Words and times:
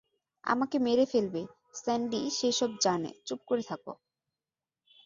আমাকে 0.43 0.77
মেরে 0.79 1.05
ফেলবে,- 1.05 1.41
স্যান্ডি 1.81 2.21
সে 2.29 2.49
সব 2.51 2.71
জানে, 2.81 3.11
চুপ 3.25 3.39
করে 3.47 3.63
থাকো। 3.63 3.93